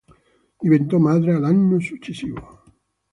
[0.57, 2.63] Diventò madre l'anno successivo.